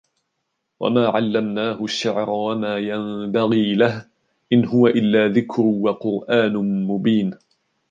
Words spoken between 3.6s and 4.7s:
لَهُ إِنْ